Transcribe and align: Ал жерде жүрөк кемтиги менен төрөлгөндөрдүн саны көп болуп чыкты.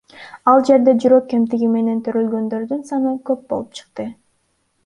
Ал 0.51 0.63
жерде 0.69 0.95
жүрөк 1.03 1.27
кемтиги 1.33 1.69
менен 1.75 2.01
төрөлгөндөрдүн 2.09 2.81
саны 2.93 3.15
көп 3.31 3.47
болуп 3.53 3.81
чыкты. 3.83 4.11